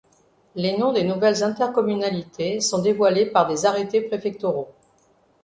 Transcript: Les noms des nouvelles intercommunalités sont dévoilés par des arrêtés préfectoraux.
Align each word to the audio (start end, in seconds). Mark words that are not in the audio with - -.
Les 0.55 0.75
noms 0.75 0.93
des 0.93 1.03
nouvelles 1.03 1.43
intercommunalités 1.43 2.59
sont 2.59 2.81
dévoilés 2.81 3.27
par 3.27 3.45
des 3.45 3.67
arrêtés 3.67 4.01
préfectoraux. 4.01 4.73